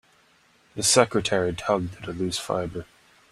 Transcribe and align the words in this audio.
The 0.75 0.81
secretary 0.81 1.53
tugged 1.53 1.97
at 1.97 2.07
a 2.07 2.11
loose 2.11 2.39
fibre. 2.39 2.87